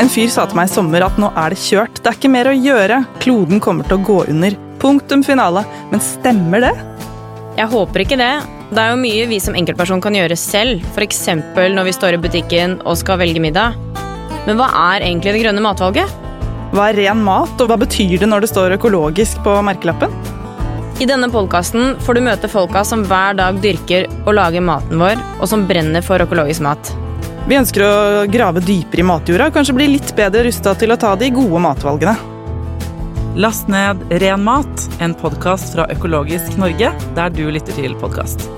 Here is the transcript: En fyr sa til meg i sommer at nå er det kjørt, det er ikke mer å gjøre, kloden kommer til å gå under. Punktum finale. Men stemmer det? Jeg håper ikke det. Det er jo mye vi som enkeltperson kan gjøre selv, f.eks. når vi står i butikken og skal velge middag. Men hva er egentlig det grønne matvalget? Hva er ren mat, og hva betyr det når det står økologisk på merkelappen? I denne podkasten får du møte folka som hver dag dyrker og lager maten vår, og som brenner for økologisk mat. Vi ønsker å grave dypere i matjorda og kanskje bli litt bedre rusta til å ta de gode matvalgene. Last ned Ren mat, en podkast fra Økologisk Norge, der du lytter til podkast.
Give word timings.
En 0.00 0.08
fyr 0.08 0.30
sa 0.32 0.46
til 0.48 0.56
meg 0.56 0.70
i 0.70 0.72
sommer 0.72 1.04
at 1.04 1.18
nå 1.20 1.28
er 1.36 1.52
det 1.52 1.60
kjørt, 1.60 1.98
det 2.00 2.08
er 2.08 2.14
ikke 2.16 2.30
mer 2.32 2.48
å 2.48 2.56
gjøre, 2.56 3.02
kloden 3.20 3.60
kommer 3.60 3.84
til 3.84 3.98
å 3.98 4.04
gå 4.06 4.14
under. 4.32 4.54
Punktum 4.80 5.20
finale. 5.20 5.60
Men 5.90 6.00
stemmer 6.00 6.64
det? 6.64 6.70
Jeg 7.58 7.68
håper 7.68 8.06
ikke 8.06 8.16
det. 8.16 8.30
Det 8.70 8.80
er 8.80 8.94
jo 8.94 9.00
mye 9.02 9.26
vi 9.28 9.40
som 9.44 9.58
enkeltperson 9.58 10.00
kan 10.00 10.16
gjøre 10.16 10.38
selv, 10.40 10.80
f.eks. 10.94 11.20
når 11.52 11.88
vi 11.90 11.92
står 11.92 12.16
i 12.16 12.20
butikken 12.22 12.78
og 12.86 12.96
skal 12.96 13.20
velge 13.20 13.42
middag. 13.44 13.76
Men 14.46 14.56
hva 14.56 14.70
er 14.94 15.04
egentlig 15.04 15.34
det 15.36 15.44
grønne 15.44 15.66
matvalget? 15.66 16.16
Hva 16.72 16.88
er 16.88 17.00
ren 17.02 17.20
mat, 17.26 17.52
og 17.60 17.68
hva 17.68 17.76
betyr 17.82 18.16
det 18.22 18.30
når 18.30 18.46
det 18.46 18.52
står 18.54 18.78
økologisk 18.78 19.44
på 19.44 19.58
merkelappen? 19.68 20.16
I 21.02 21.08
denne 21.10 21.28
podkasten 21.32 21.98
får 22.00 22.16
du 22.16 22.24
møte 22.24 22.48
folka 22.48 22.86
som 22.88 23.04
hver 23.04 23.36
dag 23.36 23.60
dyrker 23.60 24.08
og 24.22 24.32
lager 24.40 24.64
maten 24.64 25.02
vår, 25.02 25.20
og 25.42 25.46
som 25.50 25.68
brenner 25.68 26.04
for 26.04 26.24
økologisk 26.24 26.64
mat. 26.64 26.94
Vi 27.48 27.56
ønsker 27.56 27.82
å 27.84 27.92
grave 28.30 28.60
dypere 28.64 29.02
i 29.02 29.06
matjorda 29.06 29.48
og 29.48 29.56
kanskje 29.56 29.76
bli 29.78 29.88
litt 29.94 30.12
bedre 30.18 30.44
rusta 30.46 30.74
til 30.78 30.92
å 30.92 30.98
ta 31.00 31.14
de 31.18 31.30
gode 31.34 31.62
matvalgene. 31.64 32.14
Last 33.40 33.70
ned 33.70 34.02
Ren 34.20 34.42
mat, 34.44 34.88
en 35.00 35.14
podkast 35.16 35.72
fra 35.76 35.86
Økologisk 35.94 36.58
Norge, 36.60 36.90
der 37.16 37.32
du 37.32 37.46
lytter 37.48 37.76
til 37.78 37.94
podkast. 38.02 38.48